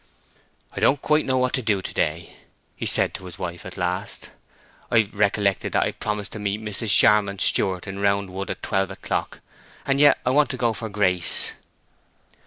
[0.71, 2.35] "I don't quite know what to do to day,"
[2.75, 4.31] he said to his wife at last.
[4.89, 6.89] "I've recollected that I promised to meet Mrs.
[6.89, 9.41] Charmond's steward in Round Wood at twelve o'clock,
[9.85, 11.51] and yet I want to go for Grace."